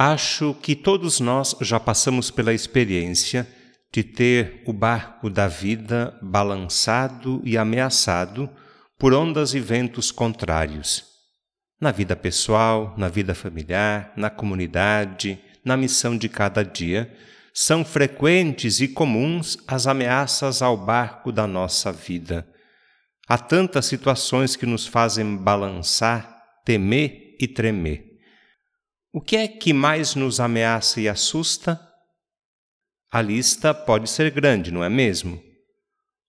Acho 0.00 0.54
que 0.54 0.76
todos 0.76 1.18
nós 1.18 1.56
já 1.60 1.80
passamos 1.80 2.30
pela 2.30 2.54
experiência 2.54 3.48
de 3.92 4.04
ter 4.04 4.62
o 4.64 4.72
barco 4.72 5.28
da 5.28 5.48
vida 5.48 6.16
balançado 6.22 7.42
e 7.44 7.58
ameaçado 7.58 8.48
por 8.96 9.12
ondas 9.12 9.54
e 9.54 9.58
ventos 9.58 10.12
contrários. 10.12 11.04
Na 11.80 11.90
vida 11.90 12.14
pessoal, 12.14 12.94
na 12.96 13.08
vida 13.08 13.34
familiar, 13.34 14.12
na 14.16 14.30
comunidade, 14.30 15.36
na 15.64 15.76
missão 15.76 16.16
de 16.16 16.28
cada 16.28 16.62
dia, 16.62 17.12
são 17.52 17.84
frequentes 17.84 18.80
e 18.80 18.86
comuns 18.86 19.58
as 19.66 19.88
ameaças 19.88 20.62
ao 20.62 20.76
barco 20.76 21.32
da 21.32 21.44
nossa 21.44 21.90
vida. 21.90 22.46
Há 23.28 23.36
tantas 23.36 23.86
situações 23.86 24.54
que 24.54 24.64
nos 24.64 24.86
fazem 24.86 25.36
balançar, 25.36 26.40
temer 26.64 27.36
e 27.40 27.48
tremer. 27.48 28.07
O 29.10 29.22
que 29.22 29.36
é 29.36 29.48
que 29.48 29.72
mais 29.72 30.14
nos 30.14 30.38
ameaça 30.38 31.00
e 31.00 31.08
assusta? 31.08 31.80
A 33.10 33.22
lista 33.22 33.72
pode 33.72 34.10
ser 34.10 34.30
grande, 34.30 34.70
não 34.70 34.84
é 34.84 34.90
mesmo? 34.90 35.42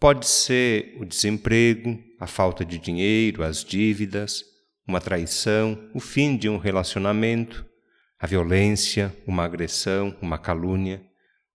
Pode 0.00 0.26
ser 0.26 0.96
o 0.98 1.04
desemprego, 1.04 2.02
a 2.18 2.26
falta 2.26 2.64
de 2.64 2.78
dinheiro, 2.78 3.44
as 3.44 3.62
dívidas, 3.62 4.42
uma 4.88 5.02
traição, 5.02 5.90
o 5.94 6.00
fim 6.00 6.34
de 6.34 6.48
um 6.48 6.56
relacionamento, 6.56 7.64
a 8.18 8.26
violência, 8.26 9.14
uma 9.26 9.44
agressão, 9.44 10.16
uma 10.22 10.38
calúnia, 10.38 11.04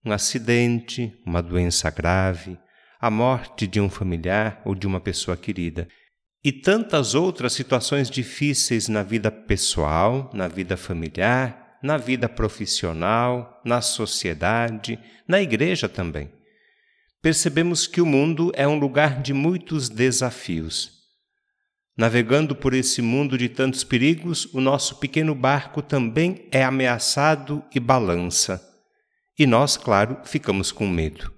um 0.05 0.11
acidente, 0.11 1.19
uma 1.25 1.41
doença 1.41 1.89
grave, 1.89 2.59
a 3.01 3.09
morte 3.09 3.65
de 3.65 3.81
um 3.81 3.89
familiar 3.89 4.61
ou 4.63 4.75
de 4.75 4.85
uma 4.85 4.99
pessoa 4.99 5.35
querida 5.35 5.87
e 6.47 6.51
tantas 6.53 7.13
outras 7.13 7.51
situações 7.51 8.09
difíceis 8.09 8.87
na 8.87 9.03
vida 9.03 9.29
pessoal, 9.29 10.31
na 10.33 10.47
vida 10.47 10.77
familiar, 10.77 11.77
na 11.83 11.97
vida 11.97 12.29
profissional, 12.29 13.61
na 13.65 13.81
sociedade, 13.81 14.97
na 15.27 15.41
igreja 15.41 15.89
também. 15.89 16.31
Percebemos 17.21 17.85
que 17.85 17.99
o 17.99 18.05
mundo 18.05 18.49
é 18.55 18.65
um 18.65 18.79
lugar 18.79 19.21
de 19.21 19.33
muitos 19.33 19.89
desafios. 19.89 20.93
Navegando 21.97 22.55
por 22.55 22.73
esse 22.73 23.01
mundo 23.01 23.37
de 23.37 23.49
tantos 23.49 23.83
perigos, 23.83 24.45
o 24.53 24.61
nosso 24.61 25.01
pequeno 25.01 25.35
barco 25.35 25.81
também 25.81 26.47
é 26.49 26.63
ameaçado 26.63 27.61
e 27.75 27.79
balança. 27.79 28.65
E 29.37 29.45
nós, 29.45 29.75
claro, 29.75 30.21
ficamos 30.23 30.71
com 30.71 30.87
medo. 30.87 31.36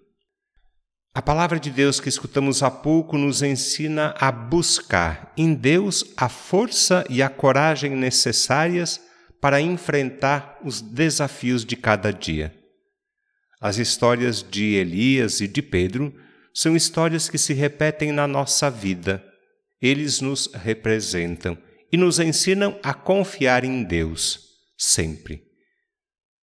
A 1.13 1.21
palavra 1.21 1.59
de 1.59 1.71
Deus 1.71 1.99
que 1.99 2.07
escutamos 2.07 2.61
há 2.61 2.69
pouco 2.69 3.17
nos 3.17 3.41
ensina 3.41 4.13
a 4.19 4.31
buscar 4.31 5.33
em 5.35 5.55
Deus 5.55 6.03
a 6.15 6.29
força 6.29 7.03
e 7.09 7.23
a 7.23 7.29
coragem 7.29 7.95
necessárias 7.95 9.01
para 9.41 9.59
enfrentar 9.59 10.59
os 10.63 10.81
desafios 10.81 11.65
de 11.65 11.75
cada 11.75 12.13
dia. 12.13 12.55
As 13.59 13.77
histórias 13.77 14.43
de 14.43 14.75
Elias 14.75 15.41
e 15.41 15.47
de 15.47 15.61
Pedro 15.61 16.13
são 16.53 16.75
histórias 16.75 17.27
que 17.27 17.37
se 17.37 17.53
repetem 17.53 18.11
na 18.11 18.27
nossa 18.27 18.69
vida. 18.69 19.23
Eles 19.81 20.21
nos 20.21 20.47
representam 20.53 21.57
e 21.91 21.97
nos 21.97 22.19
ensinam 22.19 22.79
a 22.83 22.93
confiar 22.93 23.63
em 23.63 23.83
Deus, 23.83 24.41
sempre. 24.77 25.41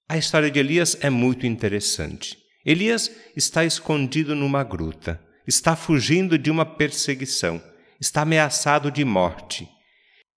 A 0.09 0.19
história 0.19 0.51
de 0.51 0.59
Elias 0.59 0.97
é 1.01 1.09
muito 1.09 1.47
interessante. 1.47 2.46
Elias 2.67 3.13
está 3.37 3.65
escondido 3.65 4.35
numa 4.35 4.65
gruta, 4.65 5.23
está 5.47 5.77
fugindo 5.77 6.37
de 6.37 6.51
uma 6.51 6.67
perseguição, 6.67 7.63
está 8.01 8.23
ameaçado 8.23 8.91
de 8.91 9.05
morte. 9.05 9.69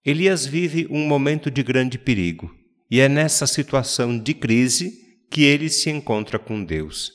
Elias 0.06 0.46
vive 0.46 0.86
um 0.92 1.08
momento 1.08 1.50
de 1.50 1.64
grande 1.64 1.98
perigo 1.98 2.54
e 2.90 3.00
é 3.00 3.10
nessa 3.10 3.48
situação 3.48 4.16
de 4.16 4.36
crise 4.36 4.94
que 5.32 5.44
ele 5.44 5.70
se 5.70 5.90
encontra 5.90 6.38
com 6.38 6.64
Deus. 6.64 7.12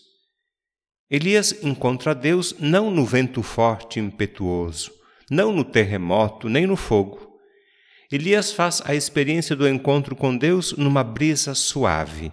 Elias 1.08 1.62
encontra 1.62 2.12
Deus 2.12 2.56
não 2.58 2.90
no 2.90 3.04
vento 3.04 3.40
forte 3.40 4.00
e 4.00 4.02
impetuoso, 4.02 4.90
não 5.30 5.52
no 5.52 5.62
terremoto, 5.62 6.48
nem 6.48 6.66
no 6.66 6.74
fogo. 6.74 7.38
Elias 8.10 8.52
faz 8.52 8.82
a 8.84 8.96
experiência 8.96 9.54
do 9.54 9.68
encontro 9.68 10.16
com 10.16 10.36
Deus 10.36 10.72
numa 10.72 11.04
brisa 11.04 11.54
suave. 11.54 12.32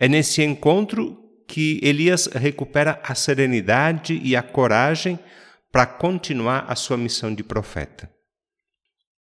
É 0.00 0.08
nesse 0.08 0.42
encontro 0.42 1.27
que 1.48 1.80
Elias 1.82 2.26
recupera 2.26 3.00
a 3.02 3.14
serenidade 3.14 4.20
e 4.22 4.36
a 4.36 4.42
coragem 4.42 5.18
para 5.72 5.86
continuar 5.86 6.66
a 6.68 6.76
sua 6.76 6.98
missão 6.98 7.34
de 7.34 7.42
profeta. 7.42 8.08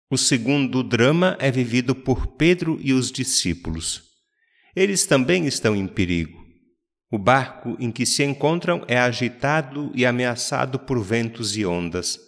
O 0.10 0.18
segundo 0.18 0.84
drama 0.84 1.36
é 1.40 1.50
vivido 1.50 1.96
por 1.96 2.36
Pedro 2.36 2.80
e 2.82 2.94
os 2.94 3.12
discípulos. 3.12 4.04
Eles 4.76 5.06
também 5.06 5.48
estão 5.48 5.76
em 5.76 5.88
perigo. 5.88 6.40
O 7.12 7.18
barco 7.18 7.76
em 7.80 7.92
que 7.92 8.06
se 8.06 8.24
encontram 8.24 8.86
é 8.88 9.00
agitado 9.00 9.92
e 9.96 10.06
ameaçado 10.06 10.78
por 10.80 11.02
ventos 11.04 11.58
e 11.58 11.66
ondas. 11.66 12.20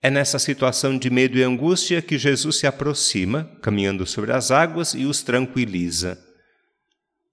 É 0.00 0.10
nessa 0.10 0.38
situação 0.38 0.96
de 0.96 1.10
medo 1.10 1.36
e 1.36 1.42
angústia 1.42 2.00
que 2.00 2.16
Jesus 2.16 2.56
se 2.56 2.66
aproxima, 2.66 3.44
caminhando 3.62 4.06
sobre 4.06 4.32
as 4.32 4.50
águas, 4.50 4.94
e 4.94 5.04
os 5.04 5.22
tranquiliza. 5.22 6.27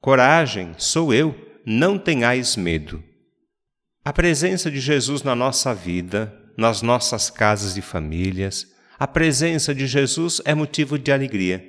Coragem, 0.06 0.76
sou 0.78 1.12
eu, 1.12 1.36
não 1.66 1.98
tenhais 1.98 2.56
medo. 2.56 3.04
A 4.04 4.14
presença 4.14 4.70
de 4.70 4.80
Jesus 4.80 5.24
na 5.24 5.34
nossa 5.34 5.74
vida, 5.74 6.32
nas 6.56 6.84
nossas 6.84 7.32
casas 7.32 7.76
e 7.76 7.82
famílias, 7.82 8.68
a 9.00 9.08
presença 9.08 9.74
de 9.74 9.88
Jesus 9.88 10.44
é 10.46 10.54
motivo 10.54 11.00
de 11.00 11.12
alegria. 11.12 11.68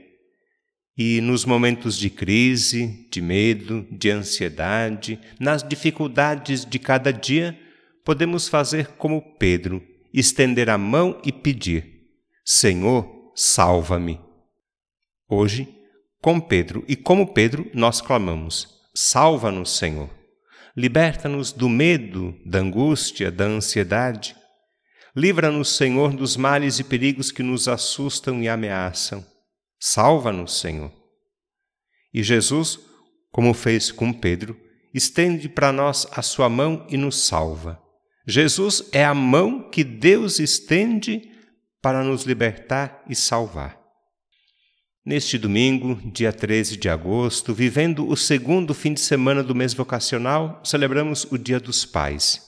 E 0.99 1.19
nos 1.23 1.47
momentos 1.47 1.97
de 1.97 2.11
crise, 2.11 3.09
de 3.11 3.23
medo, 3.23 3.87
de 3.91 4.11
ansiedade, 4.11 5.19
nas 5.41 5.63
dificuldades 5.63 6.67
de 6.67 6.79
cada 6.79 7.11
dia, 7.11 7.59
podemos 8.05 8.49
fazer 8.49 8.89
como 8.99 9.23
Pedro, 9.39 9.83
estender 10.13 10.69
a 10.69 10.77
mão 10.77 11.23
e 11.25 11.33
pedir: 11.33 12.03
Senhor, 12.45 13.33
salva-me. 13.35 14.21
Hoje, 15.27 15.76
com 16.27 16.41
Pedro 16.41 16.85
e 16.89 16.97
como 16.97 17.33
Pedro, 17.33 17.71
nós 17.73 18.01
clamamos: 18.01 18.81
Salva-nos, 18.93 19.77
Senhor. 19.77 20.11
Liberta-nos 20.77 21.53
do 21.53 21.69
medo, 21.69 22.37
da 22.45 22.59
angústia, 22.59 23.31
da 23.31 23.45
ansiedade. 23.45 24.35
Livra-nos, 25.15 25.77
Senhor, 25.77 26.13
dos 26.13 26.37
males 26.37 26.81
e 26.81 26.85
perigos 26.85 27.31
que 27.31 27.45
nos 27.45 27.69
assustam 27.69 28.43
e 28.43 28.49
ameaçam. 28.49 29.25
Salva-nos, 29.79 30.59
Senhor. 30.59 30.93
E 32.13 32.25
Jesus, 32.25 32.81
como 33.31 33.55
fez 33.55 33.93
com 33.93 34.13
Pedro, 34.13 34.59
estende 34.93 35.49
para 35.49 35.71
nós 35.71 36.09
a 36.11 36.23
sua 36.23 36.49
mão 36.49 36.85
e 36.91 36.97
nos 36.97 37.25
salva. 37.25 37.81
Jesus 38.27 38.89
é 38.91 39.05
a 39.05 39.15
mão 39.15 39.71
que 39.71 39.85
Deus 39.85 40.41
estende 40.41 41.23
para 41.81 42.03
nos 42.03 42.25
libertar 42.25 43.05
e 43.09 43.15
salvar. 43.15 43.76
Neste 45.07 45.39
domingo, 45.39 45.95
dia 46.13 46.33
13 46.33 46.77
de 46.77 46.89
agosto, 46.89 47.55
vivendo 47.55 48.09
o 48.09 48.17
segundo 48.17 48.75
fim 48.75 48.93
de 48.93 48.99
semana 48.99 49.41
do 49.41 49.55
mês 49.55 49.73
vocacional, 49.73 50.61
celebramos 50.65 51.25
o 51.31 51.39
Dia 51.39 51.61
dos 51.61 51.85
Pais 51.85 52.43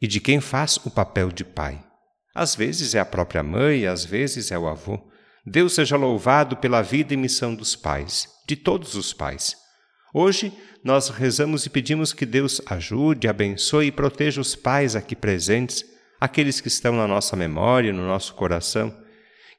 e 0.00 0.06
de 0.06 0.18
quem 0.18 0.40
faz 0.40 0.78
o 0.78 0.90
papel 0.90 1.30
de 1.30 1.44
pai. 1.44 1.78
Às 2.34 2.54
vezes 2.54 2.94
é 2.94 3.00
a 3.00 3.04
própria 3.04 3.42
mãe, 3.42 3.86
às 3.86 4.02
vezes 4.02 4.50
é 4.50 4.58
o 4.58 4.66
avô. 4.66 4.98
Deus 5.44 5.74
seja 5.74 5.94
louvado 5.94 6.56
pela 6.56 6.80
vida 6.80 7.12
e 7.12 7.18
missão 7.18 7.54
dos 7.54 7.76
pais, 7.76 8.30
de 8.48 8.56
todos 8.56 8.94
os 8.94 9.12
pais. 9.12 9.54
Hoje 10.14 10.54
nós 10.82 11.10
rezamos 11.10 11.66
e 11.66 11.70
pedimos 11.70 12.14
que 12.14 12.24
Deus 12.24 12.62
ajude, 12.64 13.28
abençoe 13.28 13.88
e 13.88 13.92
proteja 13.92 14.40
os 14.40 14.56
pais 14.56 14.96
aqui 14.96 15.14
presentes, 15.14 15.84
aqueles 16.18 16.62
que 16.62 16.68
estão 16.68 16.96
na 16.96 17.06
nossa 17.06 17.36
memória, 17.36 17.92
no 17.92 18.06
nosso 18.06 18.32
coração 18.32 19.03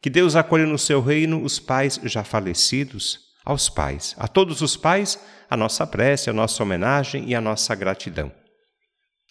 que 0.02 0.10
Deus 0.10 0.36
acolha 0.36 0.66
no 0.66 0.78
seu 0.78 1.02
reino 1.02 1.44
os 1.44 1.60
pais 1.60 2.00
já 2.04 2.24
falecidos, 2.24 3.20
aos 3.46 3.70
pais, 3.70 4.16
a 4.18 4.28
todos 4.28 4.62
os 4.62 4.76
pais, 4.76 5.20
a 5.50 5.56
nossa 5.56 5.86
prece, 5.86 6.30
a 6.30 6.34
nossa 6.34 6.62
homenagem 6.64 7.30
e 7.30 7.36
a 7.36 7.42
nossa 7.42 7.76
gratidão. 7.76 8.32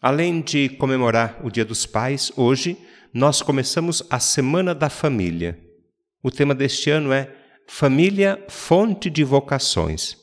Além 0.00 0.40
de 0.40 0.68
comemorar 0.68 1.40
o 1.42 1.50
Dia 1.50 1.64
dos 1.64 1.86
Pais, 1.86 2.30
hoje 2.36 2.76
nós 3.12 3.40
começamos 3.42 4.02
a 4.10 4.20
Semana 4.20 4.74
da 4.74 4.90
Família. 4.90 5.58
O 6.22 6.30
tema 6.30 6.54
deste 6.54 6.90
ano 6.90 7.12
é 7.12 7.34
Família, 7.66 8.44
fonte 8.48 9.08
de 9.08 9.24
vocações. 9.24 10.16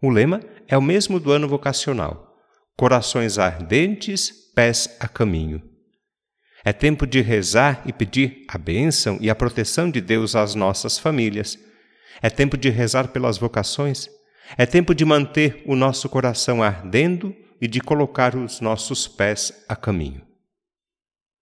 O 0.00 0.08
lema 0.08 0.40
é 0.66 0.78
o 0.78 0.82
mesmo 0.82 1.20
do 1.20 1.30
ano 1.30 1.46
vocacional: 1.46 2.34
Corações 2.76 3.38
ardentes, 3.38 4.32
pés 4.54 4.96
a 4.98 5.06
caminho. 5.06 5.62
É 6.68 6.72
tempo 6.74 7.06
de 7.06 7.22
rezar 7.22 7.82
e 7.86 7.94
pedir 7.94 8.44
a 8.46 8.58
bênção 8.58 9.16
e 9.22 9.30
a 9.30 9.34
proteção 9.34 9.90
de 9.90 10.02
Deus 10.02 10.36
às 10.36 10.54
nossas 10.54 10.98
famílias. 10.98 11.58
É 12.20 12.28
tempo 12.28 12.58
de 12.58 12.68
rezar 12.68 13.08
pelas 13.08 13.38
vocações. 13.38 14.10
É 14.54 14.66
tempo 14.66 14.94
de 14.94 15.02
manter 15.02 15.62
o 15.64 15.74
nosso 15.74 16.10
coração 16.10 16.62
ardendo 16.62 17.34
e 17.58 17.66
de 17.66 17.80
colocar 17.80 18.36
os 18.36 18.60
nossos 18.60 19.08
pés 19.08 19.64
a 19.66 19.74
caminho. 19.74 20.27